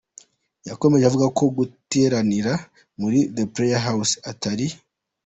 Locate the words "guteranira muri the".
1.57-3.43